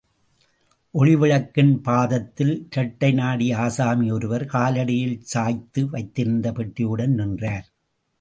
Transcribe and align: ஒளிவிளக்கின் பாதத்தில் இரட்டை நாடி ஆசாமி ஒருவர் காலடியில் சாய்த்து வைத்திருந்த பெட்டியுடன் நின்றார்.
ஒளிவிளக்கின் 0.93 1.73
பாதத்தில் 1.81 2.67
இரட்டை 2.69 3.11
நாடி 3.11 3.51
ஆசாமி 3.51 4.11
ஒருவர் 4.11 4.45
காலடியில் 4.45 5.19
சாய்த்து 5.21 5.89
வைத்திருந்த 5.89 6.51
பெட்டியுடன் 6.51 7.13
நின்றார். 7.13 7.67